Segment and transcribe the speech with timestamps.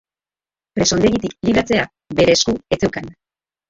[0.79, 1.87] Presondegitik libratzea
[2.23, 3.19] bere esku ez zeukan.